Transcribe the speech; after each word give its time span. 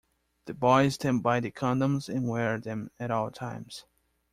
The 0.45 0.55
boys 0.55 0.97
then 0.97 1.19
buy 1.19 1.41
the 1.41 1.51
condoms 1.51 2.09
and 2.09 2.27
wear 2.27 2.57
them 2.59 2.89
at 2.99 3.11
all 3.11 3.29
times. 3.29 3.85